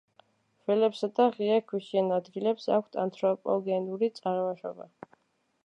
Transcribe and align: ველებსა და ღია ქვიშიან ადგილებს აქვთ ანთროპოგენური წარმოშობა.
ველებსა 0.69 1.09
და 1.19 1.27
ღია 1.35 1.57
ქვიშიან 1.71 2.09
ადგილებს 2.17 2.65
აქვთ 2.79 2.99
ანთროპოგენური 3.05 4.13
წარმოშობა. 4.21 4.89